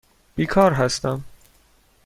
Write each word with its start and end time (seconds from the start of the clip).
بیکار 0.35 0.73
هستم. 0.73 1.23